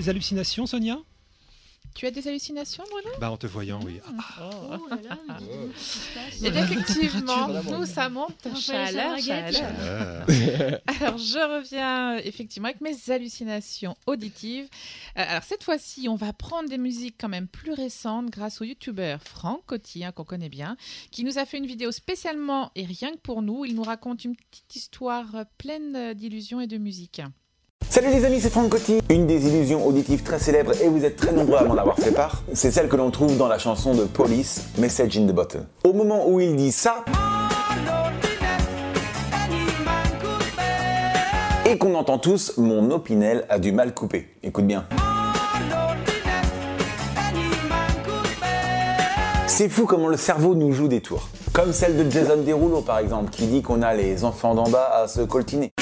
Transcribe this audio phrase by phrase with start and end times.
[0.00, 0.98] des hallucinations, Sonia?
[1.94, 3.10] Tu as des hallucinations, Bruno?
[3.20, 4.00] Bah en te voyant, oui.
[4.06, 5.18] Ah, Oh là là,
[6.40, 8.46] mais Et effectivement, nous, ça monte.
[8.58, 10.24] Chaleur, chaleur.
[10.86, 14.68] Alors, je reviens euh, effectivement avec mes hallucinations auditives.
[15.18, 18.64] Euh, alors, cette fois-ci, on va prendre des musiques quand même plus récentes grâce au
[18.64, 20.76] youtubeur Franck Coty, hein, qu'on connaît bien,
[21.10, 23.64] qui nous a fait une vidéo spécialement et rien que pour nous.
[23.64, 27.20] Il nous raconte une petite histoire pleine euh, d'illusions et de musique.
[27.90, 29.00] Salut les amis, c'est Franck Coty.
[29.08, 32.12] Une des illusions auditives très célèbres, et vous êtes très nombreux à m'en avoir fait
[32.12, 35.66] part, c'est celle que l'on trouve dans la chanson de Police, Message in the Bottle.
[35.82, 37.04] Au moment où il dit ça,
[41.66, 44.28] et qu'on entend tous, mon opinel a du mal coupé.
[44.44, 44.86] Écoute bien.
[49.48, 51.28] C'est fou comment le cerveau nous joue des tours.
[51.52, 54.92] Comme celle de Jason Derulo par exemple, qui dit qu'on a les enfants d'en bas
[54.94, 55.72] à se coltiner.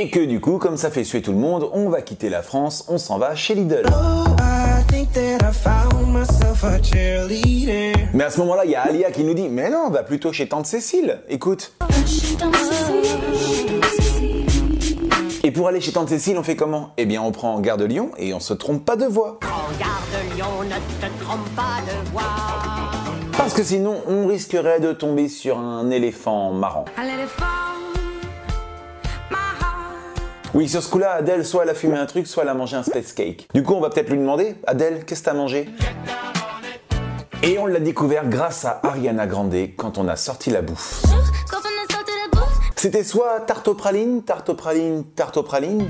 [0.00, 2.40] Et que du coup, comme ça fait suer tout le monde, on va quitter la
[2.42, 3.82] France, on s'en va chez Lidl.
[8.14, 10.04] Mais à ce moment-là, il y a Alia qui nous dit Mais non, on va
[10.04, 11.18] plutôt chez Tante Cécile.
[11.28, 11.72] Écoute.
[15.42, 16.90] Et pour aller chez Tante Cécile, on fait comment?
[16.96, 19.40] Eh bien, on prend Gare de Lyon et on se trompe pas de voie.
[23.36, 26.84] Parce que sinon, on risquerait de tomber sur un éléphant marrant.
[30.54, 32.76] Oui, sur ce coup-là, Adèle, soit elle a fumé un truc, soit elle a mangé
[32.76, 33.48] un space cake.
[33.52, 35.68] Du coup, on va peut-être lui demander Adèle, qu'est-ce que t'as mangé?
[37.42, 41.02] Et on l'a découvert grâce à Ariana Grande quand on a sorti la bouffe.
[42.76, 45.88] C'était soit tarte aux pralines, tarte aux pralines, tarte aux pralines,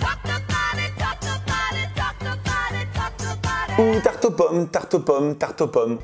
[3.79, 5.99] ou tarte aux pommes, tarte aux pommes, tarte aux pommes.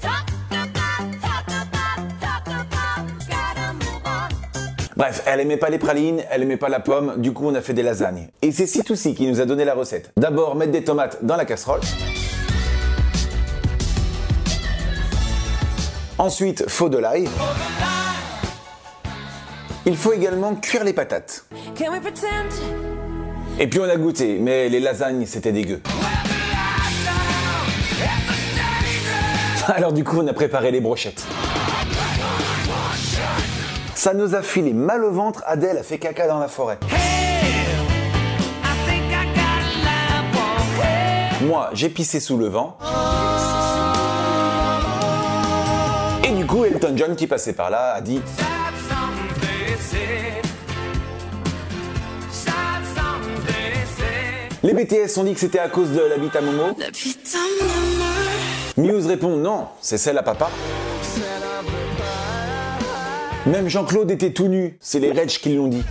[5.04, 7.60] Bref, elle aimait pas les pralines, elle aimait pas la pomme, du coup on a
[7.60, 8.28] fait des lasagnes.
[8.40, 10.10] Et c'est C2C qui nous a donné la recette.
[10.16, 11.82] D'abord mettre des tomates dans la casserole.
[16.16, 17.28] Ensuite, faut de l'ail.
[19.84, 21.44] Il faut également cuire les patates.
[21.76, 22.48] can we pretend?
[23.60, 25.82] Et puis on a goûté, mais les lasagnes c'était dégueu.
[29.68, 31.26] Alors du coup on a préparé les brochettes.
[34.04, 36.78] Ça nous a filé mal au ventre, Adèle a fait caca dans la forêt.
[41.40, 42.76] Moi j'ai pissé sous le vent.
[46.22, 48.20] Et du coup Elton John qui passait par là a dit
[54.62, 56.76] Les BTS ont dit que c'était à cause de à Momo.
[58.76, 60.50] Muse répond non, c'est celle à papa.
[63.46, 65.82] Même Jean-Claude était tout nu, c'est les Reg qui l'ont dit.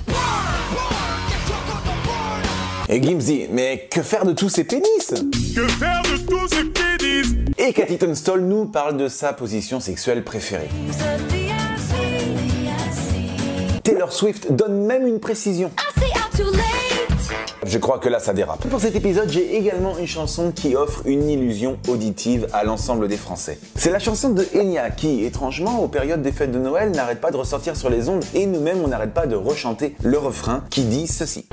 [2.90, 5.14] Et Gims dit, mais que faire de tous ces pénis?
[5.56, 7.28] Que faire de tous ces pénis?
[7.59, 10.69] Et Cathy Tunstall nous parle de sa position sexuelle préférée.
[13.84, 15.69] Taylor Swift donne même une précision.
[15.78, 16.93] I
[17.73, 18.67] Je crois que là ça dérape.
[18.67, 23.17] Pour cet épisode, j'ai également une chanson qui offre une illusion auditive à l'ensemble des
[23.17, 23.57] Français.
[23.75, 27.31] C'est la chanson de Enya qui, étrangement, aux périodes des fêtes de Noël, n'arrête pas
[27.31, 30.83] de ressortir sur les ondes et nous-mêmes on n'arrête pas de rechanter le refrain qui
[30.83, 31.47] dit ceci.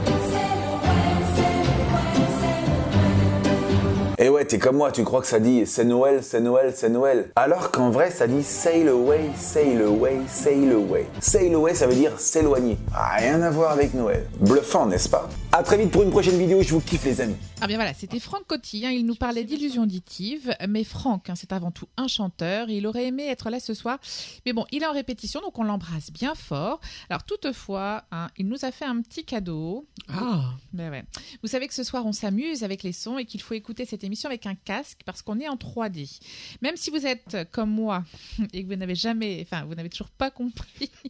[4.23, 6.91] Et ouais, t'es comme moi, tu crois que ça dit c'est Noël, c'est Noël, c'est
[6.91, 7.31] Noël.
[7.37, 11.07] Alors qu'en vrai, ça dit sail away, sail away, sail away.
[11.21, 12.77] Sail away, ça veut dire s'éloigner.
[12.93, 14.29] Rien à voir avec Noël.
[14.41, 15.27] Bluffant, n'est-ce pas?
[15.53, 17.35] À très vite pour une prochaine vidéo, je vous kiffe les amis.
[17.63, 21.35] Ah bien voilà, c'était Franck Coty, hein, il nous parlait d'illusions auditives, mais Franck, hein,
[21.35, 23.99] c'est avant tout un chanteur, il aurait aimé être là ce soir,
[24.47, 26.81] mais bon, il est en répétition, donc on l'embrasse bien fort.
[27.11, 29.87] Alors toutefois, hein, il nous a fait un petit cadeau.
[30.09, 31.05] Ah, Ben ouais.
[31.43, 34.05] Vous savez que ce soir, on s'amuse avec les sons et qu'il faut écouter cette
[34.05, 36.21] émission avec un casque parce qu'on est en 3D.
[36.63, 38.05] Même si vous êtes comme moi
[38.53, 40.91] et que vous n'avez jamais, enfin, vous n'avez toujours pas compris.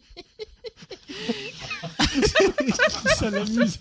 [3.17, 3.79] ça l'amuse.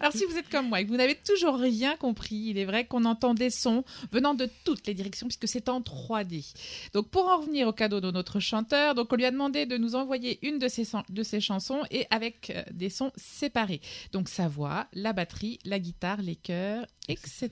[0.00, 2.64] Alors si vous êtes comme moi et que vous n'avez toujours rien compris, il est
[2.64, 6.54] vrai qu'on entend des sons venant de toutes les directions puisque c'est en 3D.
[6.92, 9.76] Donc pour en revenir au cadeau de notre chanteur, donc on lui a demandé de
[9.76, 13.80] nous envoyer une de ses, de ses chansons et avec euh, des sons séparés.
[14.12, 17.50] Donc sa voix, la batterie, la guitare, les chœurs, etc.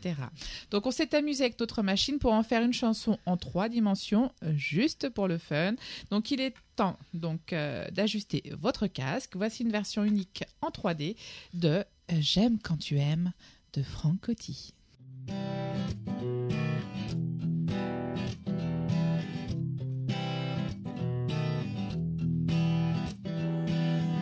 [0.71, 4.33] Donc on s'est amusé avec notre machine pour en faire une chanson en trois dimensions,
[4.45, 5.75] euh, juste pour le fun.
[6.11, 6.55] Donc il est
[7.15, 9.37] donc euh, d'ajuster votre casque.
[9.37, 11.17] Voici une version unique en 3D
[11.55, 11.83] de euh,
[12.21, 13.33] J'aime quand tu aimes
[13.73, 14.75] de Franck Coty.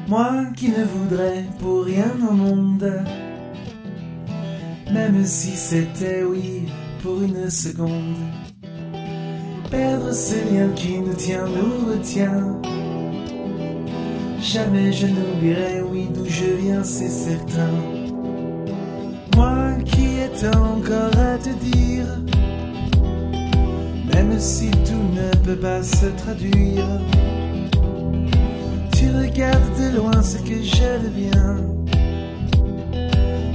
[0.09, 2.91] Moi qui ne voudrais pour rien au monde,
[4.91, 6.63] même si c'était oui
[7.03, 8.17] pour une seconde,
[9.71, 12.61] perdre ce lien qui nous tient, nous retient.
[14.41, 17.71] Jamais je n'oublierai, oui, d'où je viens, c'est certain.
[19.37, 22.07] Moi qui ai encore à te dire,
[24.15, 26.87] même si tout ne peut pas se traduire.
[28.93, 31.57] Tu regardes de loin ce que je deviens.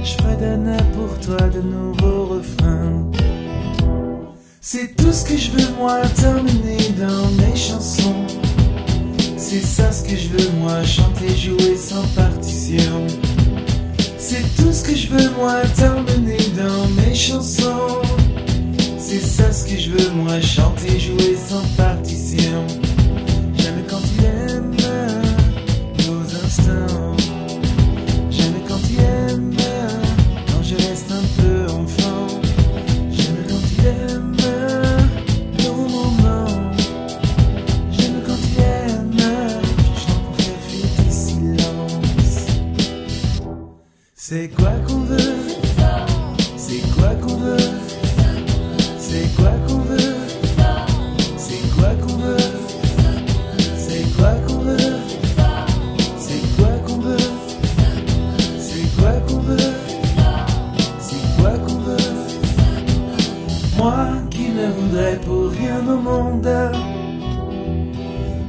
[0.02, 3.23] Je fredonne pour toi de nouveaux refrains.
[4.66, 8.24] C'est tout ce que je veux, moi, t'emmener dans mes chansons.
[9.36, 13.06] C'est ça ce que je veux, moi, chanter, jouer sans partition.
[14.16, 18.00] C'est tout ce que je veux, moi, t'emmener dans mes chansons.
[18.98, 22.83] C'est ça ce que je veux, moi, chanter, jouer sans partition.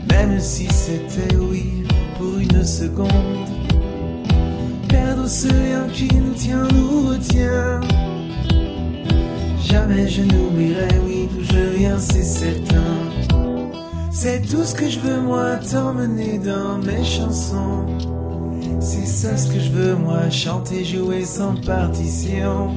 [0.09, 1.83] Même si c'était oui
[2.17, 3.09] pour une seconde.
[4.87, 7.81] Perdre ce lien qui nous tient, nous retient.
[9.63, 12.75] Jamais je n'oublierai, oui, d'où je viens, c'est certain.
[14.11, 17.85] C'est tout ce que je veux, moi, t'emmener dans mes chansons.
[18.79, 22.71] C'est ça ce que je veux, moi, chanter, jouer sans partition.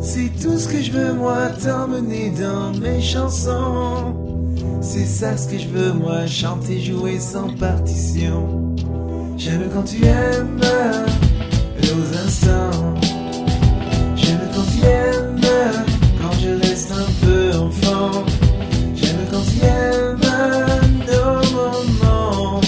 [0.00, 4.27] C'est tout ce que je veux, moi, t'emmener dans mes chansons.
[4.80, 8.74] C'est ça ce que je veux, moi, chanter, jouer sans partition.
[9.36, 10.60] J'aime quand tu aimes
[11.82, 12.94] nos instants.
[14.16, 15.40] J'aime quand tu aimes
[16.20, 18.24] quand je reste un peu enfant.
[18.94, 20.18] J'aime quand tu aimes
[21.06, 22.60] nos moments.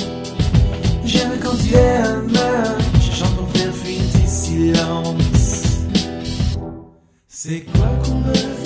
[1.05, 2.33] J'aime quand tu aimes,
[3.01, 5.63] je chante pour faire fuir tes silences.
[7.29, 8.60] C'est quoi qu'on veut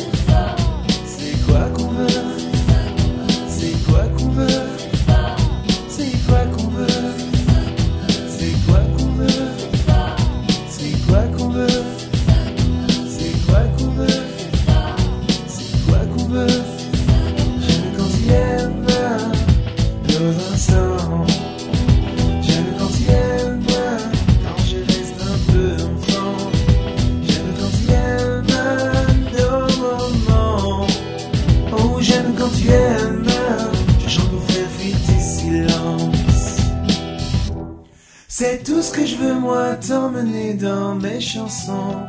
[38.37, 42.03] C'est tout ce que je veux moi t'emmener dans mes chansons.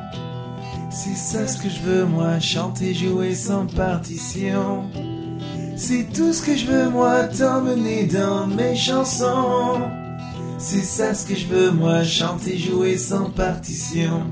[0.89, 4.89] C'est ça ce que je veux moi chanter jouer sans partition.
[5.75, 9.81] C'est tout ce que je veux moi t'emmener dans mes chansons.
[10.57, 14.23] C'est ça ce que je veux moi chanter jouer sans partition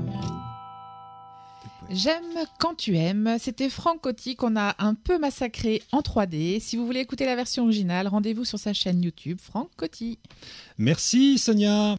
[1.94, 3.36] J'aime quand tu aimes.
[3.38, 6.58] C'était Franck Coty qu'on a un peu massacré en 3D.
[6.60, 10.18] Si vous voulez écouter la version originale, rendez-vous sur sa chaîne YouTube Franck Coty.
[10.76, 11.96] Merci Sonia.